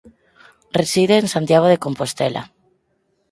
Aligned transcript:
Reside 0.79 1.15
en 1.19 1.27
Santiago 1.33 1.67
de 1.69 1.81
Compostela 1.85 2.41